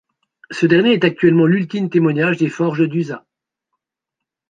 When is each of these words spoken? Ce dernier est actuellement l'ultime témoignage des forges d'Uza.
Ce 0.49 0.65
dernier 0.65 0.93
est 0.93 1.03
actuellement 1.03 1.45
l'ultime 1.45 1.87
témoignage 1.87 2.37
des 2.37 2.49
forges 2.49 2.89
d'Uza. 2.89 3.23